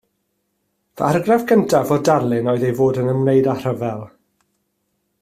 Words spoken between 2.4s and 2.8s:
oedd ei